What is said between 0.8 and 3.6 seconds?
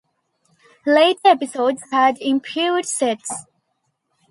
Later episodes had improved sets.